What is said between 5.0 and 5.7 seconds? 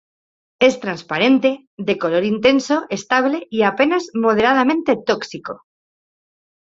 tóxico.